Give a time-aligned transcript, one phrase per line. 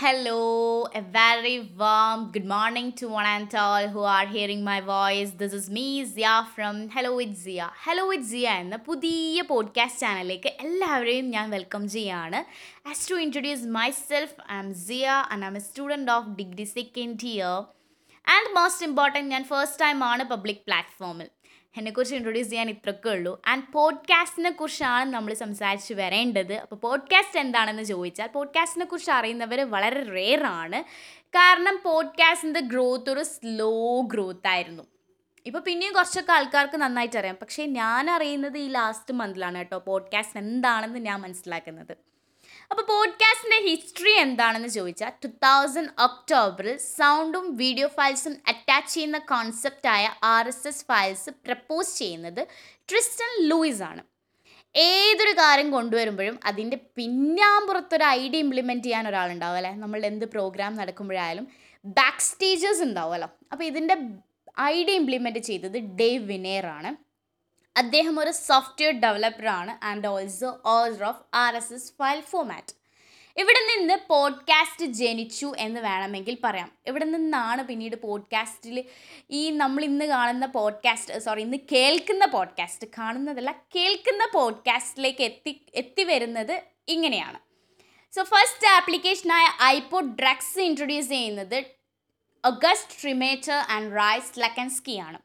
[0.00, 0.42] Hello,
[0.94, 5.30] a very warm good morning to one and all who are hearing my voice.
[5.38, 7.66] This is me Zia from hello with Zia.
[7.80, 12.40] Hello with Zia എന്ന പുതിയ podcast ചാനലിലേക്ക് എല്ലാവരെയും ഞാൻ welcome ചെയ്യാണ്
[12.90, 13.66] as to introduce
[14.00, 17.58] myself I'm Zia and I'm a student of degree second year
[18.26, 21.28] and most important ഞാൻ first time ആണ് public പ്ലാറ്റ്ഫോമിൽ
[21.76, 23.40] എന്നെക്കുറിച്ച് ഇൻട്രൊഡ്യൂസ് ചെയ്യാൻ ഇത്രയൊക്കെ ഉള്ളൂ.
[23.46, 26.54] ആൻഡ് പോഡ്കാസ്റ്റിനെ കുറിച്ചാണ് നമ്മൾ സംസാരിച്ച് വരേണ്ടത്.
[26.54, 30.04] അപ്പോൾ പോഡ്കാസ്റ്റ് എന്താണെന്ന് ചോദിച്ചാൽ പോഡ്കാസ്റ്റിനെ കുറിച്ച് അറിയുന്നവർ വളരെ
[30.46, 30.82] ആണ്.
[31.26, 34.82] കാരണം പോഡ്കാസ്റ്റിന്റെ ഗ്രോത്ത് ഒരു സ്ലോ ഗ്രോത്ത് ആയിരുന്നു.
[35.46, 39.78] ഇപ്പോൾ പിന്നെയും കുറച്ചൊക്കെ ആൾക്കാർക്ക് നന്നായിട്ട് അറിയാം പക്ഷേ ഞാൻ അറിയുന്നത് ഈ ലാസ്റ്റ് മന്തിലാണ് കേട്ടോ.
[39.78, 41.96] പോഡ്കാസ്റ്റ് എന്താണെന്ന് ഞാൻ മനസ്സിലാക്കുന്നത്.
[42.70, 50.48] അപ്പോൾ പോഡ്കാസ്റ്റിന്റെ ഹിസ്റ്ററി എന്താണെന്ന് ചോദിച്ചാൽ ടു തൗസൻഡ് ഒക്ടോബറിൽ സൗണ്ടും വീഡിയോ ഫയൽസും അറ്റാച്ച് ചെയ്യുന്ന കോൺസെപ്റ്റായ R
[50.48, 52.46] S S files propose ചെയ്യുന്നത്
[52.88, 54.02] ട്രിസ്റ്റൻ ലൂയിസ് ആണ്.
[54.76, 59.74] ഏതൊരു കാര്യം കൊണ്ടുവരുമ്പോഴും അതിന്റെ പിന്നാമ്പുറത്തൊരു ഐഡിയ ഇംപ്ലിമെന്റ് ചെയ്യാൻ ഒരാളുണ്ടാവും അല്ലേ?
[59.74, 61.48] നമ്മൾ എന്ത് പ്രോഗ്രാം നടക്കുമ്പോഴായാലും
[61.84, 63.96] ബാക്ക് സ്റ്റേജസ് ഉണ്ടാവുമല്ലോ അപ്പോൾ ഇതിന്റെ
[64.60, 67.09] ഐഡിയ ഇംപ്ലിമെന്റ് ചെയ്തത് ഡേവ് ആണ്.
[67.76, 72.80] അദ്ദേഹം ഒരു software ഡെവലപ്പറാണ് and also order of R S S file format
[73.36, 76.72] ഇവിടെ നിന്ന് പോഡ്കാസ്റ്റ് ജനിച്ചു എന്ന് വേണമെങ്കിൽ പറയാം.
[76.86, 78.84] ഇവിടെ നിന്നാണ് പിന്നീട് പോഡ്കാസ്റ്റിൽ
[79.30, 86.62] ഈ നമ്മൾ ഇന്ന് കാണുന്ന പോഡ്കാസ്റ്റ് സോറി ഇന്ന് കേൾക്കുന്ന പോഡ്കാസ്റ്റ് കാണുന്നതല്ല കേൾക്കുന്ന പോഡ്കാസ്റ്റിലേക്ക് എത്തി എത്തി വരുന്നത്
[86.88, 87.38] ഇങ്ങനെയാണ്.
[88.14, 91.64] സോ ഫസ്റ്റ് ആപ്ലിക്കേഷനായ ഐപോഡ് ഡ്രഗ്സ് ഇൻട്രൊഡ്യൂസ് ചെയ്യുന്നത്
[92.44, 95.18] August Trometer and Ray Slakinski ആണ്.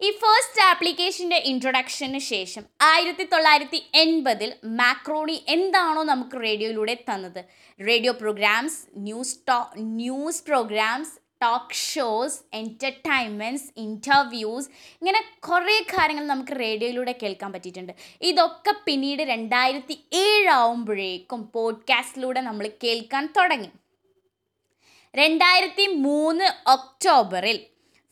[0.00, 7.44] ഈ ഫസ്റ്റ് ആപ്ലിക്കേഷന്റെ ഇൻട്രൊഡക്ഷന് ശേഷം ആയിരത്തി തൊള്ളായിരത്തി എൺപതിൽ മാക്രോണി എന്താണോ നമുക്ക് റേഡിയോയിലൂടെ തന്നത്?
[7.88, 11.10] Radio programmes news to news programs
[11.42, 17.92] talk shows entertainments interviews ഇങ്ങനെ കുറേ കാര്യങ്ങൾ നമുക്ക് റേഡിയോയിലൂടെ കേൾക്കാൻ പറ്റിയിട്ടുണ്ട്.
[18.20, 23.68] ഇതൊക്കെ പിന്നീട് രണ്ടായിരത്തി ഏഴാവുമ്പോഴേക്കും പോഡ്കാസ്റ്റിലൂടെ നമ്മൾ കേൾക്കാൻ തുടങ്ങി.
[25.14, 27.60] രണ്ടായിരത്തി മൂന്ന് ഒക്ടോബറിൽ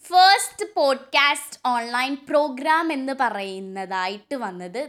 [0.09, 4.89] ഫസ്റ്റ് പോഡ്കാസ്റ്റ് ഓൺലൈൻ പ്രോഗ്രാം എന്ന് പറയുന്നതായിട്ട് വന്നത്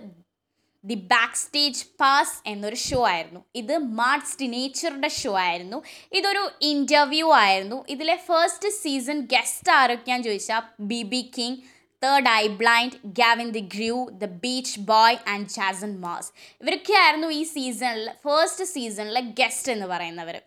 [0.83, 3.41] ദി ബാക്ക് സ്റ്റേജ് പാസ് എന്നൊരു ഷോ ആയിരുന്നു.
[3.56, 5.83] ഇത് മാർട്സ് ടിനേച്ചറുടെ ഷോ ആയിരുന്നു.
[6.11, 7.85] ഇതൊരു ഇന്റർവ്യൂ ആയിരുന്നു.
[7.89, 11.57] ഇതിലെ ഫസ്റ്റ് സീസൺ ഗസ്റ്റ് ആരൊക്കെയാന്ന് ചോദിച്ചാൽ B B King
[12.03, 18.63] third eye blind Gavin DeGraw the Beach Boy and Jason Mraz ഇവരൊക്കെയായിരുന്നു ഈ സീസണിൽ ഫസ്റ്റ്
[18.63, 20.41] സീസണിലെ ഗസ്റ്റ് എന്ന് പറയുന്നവർ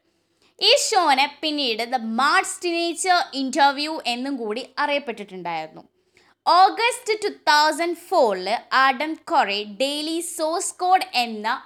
[0.62, 5.82] ഈ ഷോനെ പിന്നീട് ദ മാർട്സ് ടീനേച്ചർ ഇന്റർവ്യൂ എന്നും കൂടി അറിയപ്പെട്ടിട്ടുണ്ടായിരുന്നു.
[6.46, 11.62] ഓഗസ്റ്റ് ടു തൗസൻഡ് ഫോറിൽ Adam Curry daily source code എന്ന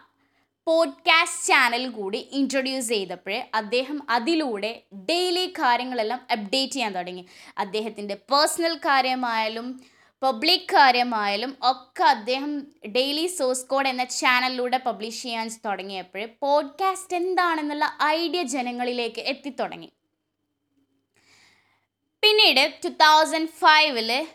[0.66, 7.26] പോഡ്കാസ്റ്റ് ചാനൽ കൂടി ഇൻട്രൊഡ്യൂസ് ചെയ്തപ്പോൾ അദ്ദേഹം അതിലൂടെ ഡെയിലി കാര്യങ്ങളെല്ലാം അപ്ഡേറ്റ് ചെയ്യാൻ തുടങ്ങി.
[7.58, 9.80] അദ്ദേഹത്തിന്റെ പേഴ്സണൽ കാര്യമായാലും
[10.24, 18.42] പബ്ലിക് കാര്യമായാലും ഒക്കെ അദ്ദേഹം ഡെയിലി സോഴ്സ് കോഡ് എന്ന ചാനലിലൂടെ പബ്ലിഷ് ചെയ്യാൻ തുടങ്ങിയപ്പോൾ പോഡ്കാസ്റ്റ് എന്താണെന്നുള്ള ഐഡിയ
[18.42, 19.92] ജനങ്ങളിലേക്ക് എത്തിത്തുടങ്ങി.
[22.22, 24.26] പിന്നീട് ടു തൗസൻഡ് ഫൈവിൽ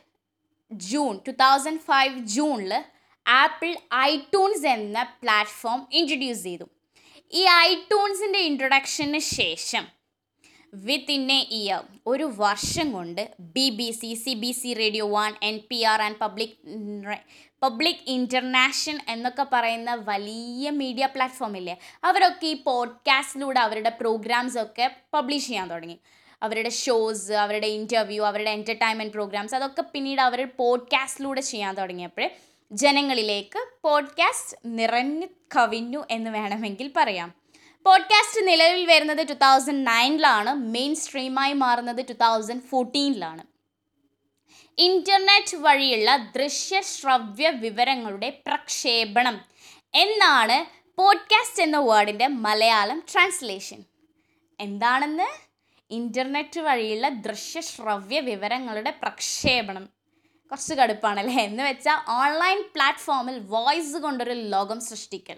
[0.71, 2.83] ജൂൺ ടു തൗസൻഡ് ഫൈവ് ജൂണിൽ
[3.27, 6.63] ആപ്പിൾ ഐടൂൺസ് എന്ന പ്ലാറ്റ്ഫോം ഇൻട്രൊഡ്യൂസ് ചെയ്തു.
[7.31, 9.98] ഈ ഐട്യൂൺസിന്റെ ഇൻട്രൊഡക്ഷന് ശേഷം
[10.73, 15.33] വിത്ത് ഇൻ എ ഇയർ ഒരു വർഷം കൊണ്ട് B B C C B C radio one
[15.43, 16.49] N P R and public
[17.63, 21.77] public international എന്നൊക്കെ പറയുന്ന വലിയ മീഡിയ പ്ലാറ്റ്ഫോം ഇല്ലേ?
[22.03, 25.99] അവരൊക്കെ ഈ പോഡ്കാസ്റ്റിലൂടെ അവരുടെ പ്രോഗ്രാംസ് ഒക്കെ പബ്ലിഷ് ചെയ്യാൻ തുടങ്ങി.
[26.41, 32.29] അവരുടെ ഷോസ് അവരുടെ ഇന്റർവ്യൂ അവരുടെ എന്റർടൈൻമെന്റ് പ്രോഗ്രാംസ് അതൊക്കെ പിന്നീട് അവർ പോഡ്കാസ്റ്റിലൂടെ ചെയ്യാൻ തുടങ്ങിയപ്പോൾ
[32.71, 37.38] ജനങ്ങളിലേക്ക് പോഡ്കാസ്റ്റ് നിറഞ്ഞു കവിഞ്ഞു എന്ന് വേണമെങ്കിൽ പറയാം.
[37.85, 43.43] പോഡ്കാസ്റ്റ് നിലവിൽ വരുന്നത് ടു തൗസൻഡ് നയനിലാണ് മെയിൻ സ്ട്രീമായി മാറുന്നത് ടു തൗസൻഡ് ഫോർട്ടീനിലാണ്
[44.77, 49.41] ഇന്റർനെറ്റ് വഴിയുള്ള ദൃശ്യ ശ്രവ്യ വിവരങ്ങളുടെ പ്രക്ഷേപണം
[49.95, 53.83] എന്നാണ് പോഡ്കാസ്റ്റ് എന്ന വേർഡിന്റെ മലയാളം ട്രാൻസ്ലേഷൻ
[54.59, 55.27] എന്താണെന്ന്?
[55.91, 59.85] ഇന്റർനെറ്റ് വഴിയുള്ള ദൃശ്യ ശ്രവ്യ വിവരങ്ങളുടെ പ്രക്ഷേപണം.
[60.51, 61.43] കുറച്ച് കടുപ്പാണല്ലേ?
[61.43, 65.37] എന്ന് വെച്ചാൽ ഓൺലൈൻ പ്ലാറ്റ്ഫോമിൽ വോയിസ് കൊണ്ടൊരു ലോകം സൃഷ്ടിക്കൽ.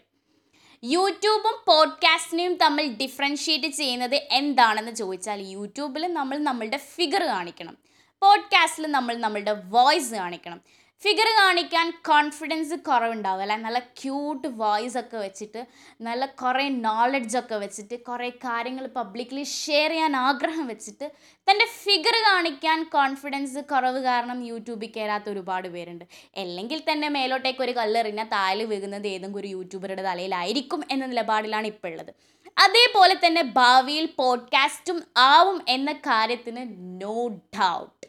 [0.84, 7.78] യൂട്യൂബും പോഡ്കാസ്റ്റിനെയും തമ്മിൽ ഡിഫറൻഷ്യേറ്റ് ചെയ്യുന്നത് എന്താണെന്ന് ചോദിച്ചാൽ യൂട്യൂബിൽ നമ്മൾ നമ്മളുടെ ഫിഗർ കാണിക്കണം.
[8.22, 10.62] പോഡ്കാസ്റ്റിൽ നമ്മൾ നമ്മളുടെ വോയിസ് കാണിക്കണം.
[11.04, 13.56] ഫിഗർ കാണിക്കാൻ കോൺഫിഡൻസ് കുറവുണ്ടാവും അല്ലെ?
[13.56, 15.66] നല്ല ക്യൂട്ട് വോയിസ് ഒക്കെ വെച്ചിട്ട്
[16.02, 21.12] നല്ല കുറേ നോളജ് ഒക്കെ വെച്ചിട്ട് കുറേ കാര്യങ്ങൾ പബ്ലിക്കലി ഷെയർ ചെയ്യാൻ ആഗ്രഹം വെച്ചിട്ട്
[21.48, 26.06] തന്റെ ഫിഗർ കാണിക്കാൻ കോൺഫിഡൻസ് കുറവ് കാരണം യൂട്യൂബിൽ കയറാത്ത ഒരുപാട് പേരുണ്ട്.
[26.38, 32.14] അല്ലെങ്കിൽ തന്നെ മേലോട്ടേക്ക് ഒരു കല്ലെറിഞ്ഞാൽ താൽ വീകുന്നത് ഏതെങ്കിലും ഒരു യൂട്യൂബറുടെ തലയിലായിരിക്കും എന്ന നിലപാടിലാണ് ഇപ്പോൾ ഉള്ളത്
[32.58, 36.64] അതേപോലെ തന്നെ ഭാവിയിൽ പോഡ്കാസ്റ്റും ആവും എന്ന കാര്യത്തിന്
[37.02, 38.08] നോ ഡൗട്ട്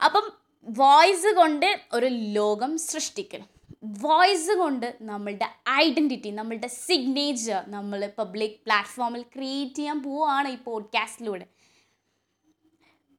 [0.00, 3.46] അപ്പം വോയിസ് കൊണ്ട് ഒരു ലോകം സൃഷ്ടിക്കണം.
[3.84, 11.46] വോയിസ് കൊണ്ട് നമ്മളുടെ ഐഡന്റിറ്റി നമ്മളുടെ സിഗ്നേച്ചർ നമ്മൾ പബ്ലിക് പ്ലാറ്റ്ഫോമിൽ ക്രിയേറ്റ് ചെയ്യാൻ പോവുകയാണ് ഈ പോഡ്കാസ്റ്റിലൂടെ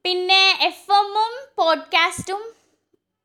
[0.04, 2.59] പിന്നെ എഫ് എമ്മും പോഡ്കാസ്റ്റും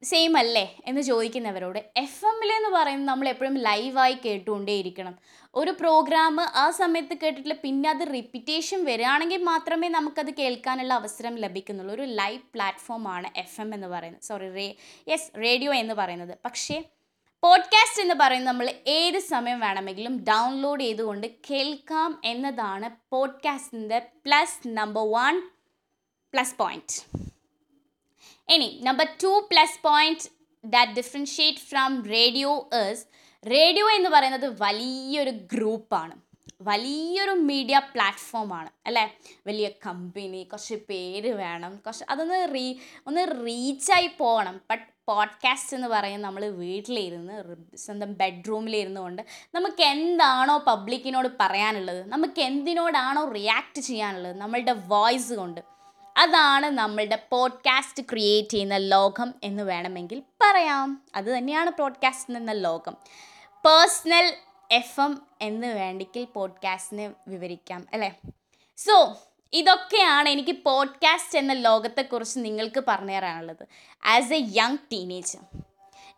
[0.04, 0.76] സെയിം അല്ലേ?
[0.86, 5.16] എന്ന് ചോദിക്കുന്നവരോട് എഫ് എമ്മിൽ എന്ന് പറയുന്നത് നമ്മൾ എപ്പോഴും ലൈവായി കേട്ടുകൊണ്ടേയിരിക്കണം.
[5.56, 11.96] ഒരു പ്രോഗ്രാം ആ സമയത്ത് കേട്ടിട്ടില്ല പിന്നെ അത് റിപ്പീറ്റേഷൻ വരികയാണെങ്കിൽ മാത്രമേ നമുക്കത് കേൾക്കാനുള്ള അവസരം ലഭിക്കുന്നുള്ളൂ.
[11.96, 14.22] ഒരു ലൈവ് പ്ലാറ്റ്ഫോമാണ് എഫ് എം എന്ന് പറയുന്നത്.
[14.22, 14.76] സോറി റേ
[15.08, 16.38] യെസ് റേഡിയോ എന്ന് പറയുന്നത്.
[16.46, 16.84] പക്ഷേ
[17.44, 25.42] പോഡ്കാസ്റ്റ് എന്ന് പറയുന്നത് നമ്മൾ ഏത് സമയം വേണമെങ്കിലും ഡൗൺലോഡ് ചെയ്തുകൊണ്ട് കേൾക്കാം എന്നതാണ് പോഡ്കാസ്റ്റിന്റെ plus number one
[26.34, 27.25] plus point
[28.50, 30.26] ഇനി number two plus point
[30.64, 33.06] that differentiate from radio ഏഴ്സ്
[33.44, 36.16] radio എന്ന് പറയുന്നത് വലിയൊരു ഗ്രൂപ്പാണ്
[36.62, 39.04] വലിയൊരു മീഡിയ പ്ലാറ്റ്ഫോമാണ് അല്ലേ?
[39.48, 42.76] വലിയ കമ്പനി കുറച്ച് പേര് വേണം കുറച്ച് അതൊന്ന് റീ
[43.08, 44.62] ഒന്ന് റീച്ചായി പോകണം.
[44.72, 47.36] ബട്ട് പോഡ്കാസ്റ്റ് എന്ന് പറയുന്നത് നമ്മൾ വീട്ടിലിരുന്ന്
[47.78, 49.22] സ്വന്തം ബെഡ്റൂമിലിരുന്നു കൊണ്ട്
[49.56, 55.62] നമുക്ക് എന്താണോ പബ്ലിക്കിനോട് പറയാനുള്ളത് നമുക്ക് എന്തിനോടാണോ റിയാക്ട് ചെയ്യാനുള്ളത് നമ്മളുടെ വോയിസ് കൊണ്ട്
[56.18, 61.04] അതാണ് നമ്മളുടെ പോഡ്കാസ്റ്റ് ക്രിയേറ്റ് ചെയ്യുന്ന ലോകം എന്ന് വേണമെങ്കിൽ പറയാം.
[61.16, 62.98] അത് തന്നെയാണ് പോഡ്കാസ്റ്റ് എന്ന ലോകം.
[63.66, 64.34] പേഴ്സണൽ
[64.72, 68.20] എഫ് എം എന്ന് വേണ്ടെങ്കിൽ പോഡ്കാസ്റ്റിനെ വിവരിക്കാം അല്ലേ?
[68.78, 69.18] സോ
[69.54, 73.68] ഇതൊക്കെയാണ് എനിക്ക് പോഡ്കാസ്റ്റ് എന്ന ലോകത്തെക്കുറിച്ച് നിങ്ങൾക്ക് പറഞ്ഞു തരാനുള്ളത്
[74.06, 75.64] ആസ് എ യങ് ടീനേജർ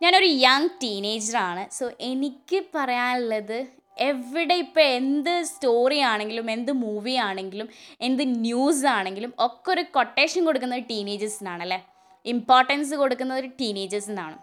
[0.02, 3.66] ഞാനൊരു യങ് ടീനേജറാണ് സോ എനിക്ക് പറയാനുള്ളത്
[3.98, 7.68] എവിടെ ഇപ്പോൾ എന്ത് സ്റ്റോറി ആണെങ്കിലും എന്ത് മൂവി ആണെങ്കിലും
[8.00, 11.80] എന്ത് ന്യൂസ് ആണെങ്കിലും ഒക്കെ ഒരു കൊട്ടേഷൻ കൊടുക്കുന്നത് ടീനേജേഴ്സിനാണ് അല്ലേ?
[12.26, 14.36] ഇമ്പോർട്ടൻസ് കൊടുക്കുന്നത് ടീനേജേഴ്സിനാണ്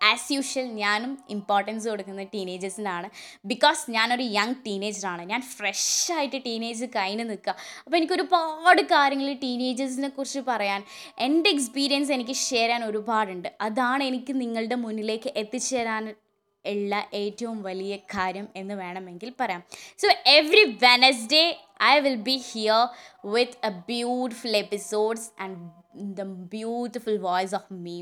[0.00, 3.08] ആസ് യൂഷ്വൽ ഞാനും ഇമ്പോർട്ടൻസ് കൊടുക്കുന്നത് ടീനേജേഴ്സിനാണ്
[3.46, 7.54] ബിക്കോസ് ഞാനൊരു യങ് ടീനേജറാണ് ഞാൻ ഫ്രഷായിട്ട് ടീനേജ് കഴിഞ്ഞ് നിൽക്കുക
[7.84, 10.80] അപ്പോൾ എനിക്ക് ഒരുപാട് കാര്യങ്ങൾ ടീനേജേഴ്സിനെ കുറിച്ച് പറയാൻ
[11.18, 13.48] എന്റെ എക്സ്പീരിയൻസ് എനിക്ക് ഷെയർ ചെയ്യാൻ ഒരുപാടുണ്ട്.
[13.60, 16.04] അതാണ് എനിക്ക് നിങ്ങളുടെ മുന്നിലേക്ക് എത്തിച്ചേരാൻ
[16.64, 19.62] ഉള്ള ഏറ്റവും വലിയ കാര്യം എന്ന് വേണമെങ്കിൽ പറയാം
[20.02, 21.44] so every Wednesday
[21.92, 22.82] I will be here
[23.34, 25.56] with a beautiful episodes and
[26.20, 26.26] the
[26.56, 27.98] beautiful voice of me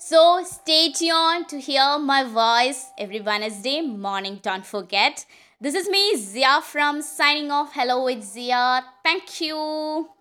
[0.00, 4.34] So stay tuned to hear my voice every Wednesday morning.
[4.42, 5.24] Don't forget.
[5.60, 7.72] This is me, Zia from signing off.
[7.72, 8.84] Hello, it's Zia.
[9.02, 10.13] Thank you.